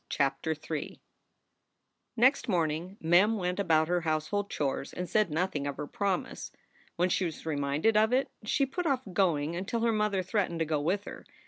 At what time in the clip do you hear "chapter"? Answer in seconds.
0.09-0.55